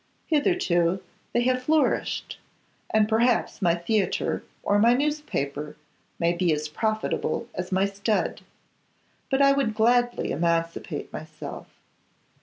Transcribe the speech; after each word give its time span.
Hitherto 0.25 0.99
they 1.31 1.41
have 1.43 1.61
flourished, 1.61 2.39
and 2.89 3.07
perhaps 3.07 3.61
my 3.61 3.75
theatre, 3.75 4.43
or 4.63 4.79
my 4.79 4.95
newspaper, 4.95 5.75
may 6.17 6.33
be 6.33 6.51
as 6.51 6.67
profitable 6.67 7.47
as 7.53 7.71
my 7.71 7.85
stud. 7.85 8.41
But 9.29 9.43
I 9.43 9.51
would 9.51 9.75
gladly 9.75 10.31
emancipate 10.31 11.13
myself. 11.13 11.67